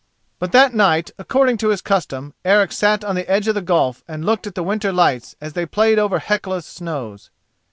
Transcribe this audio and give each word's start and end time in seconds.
But 0.39 0.51
that 0.53 0.73
night, 0.73 1.11
according 1.19 1.57
to 1.57 1.69
his 1.69 1.83
custom, 1.83 2.33
Eric 2.43 2.71
sat 2.71 3.03
on 3.03 3.13
the 3.13 3.29
edge 3.29 3.47
of 3.47 3.53
the 3.53 3.61
gulf 3.61 4.03
and 4.07 4.25
looked 4.25 4.47
at 4.47 4.55
the 4.55 4.63
winter 4.63 4.91
lights 4.91 5.35
as 5.39 5.53
they 5.53 5.67
played 5.67 5.99
over 5.99 6.17
Hecla's 6.17 6.65
snows. 6.65 7.29